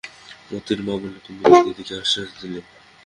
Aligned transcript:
মোতির 0.49 0.79
মা 0.85 0.93
বললে, 1.01 1.19
তুমি 1.25 1.39
তো 1.45 1.57
দিদিকে 1.67 1.93
আশ্বাস 2.01 2.29
দিলে। 2.39 2.59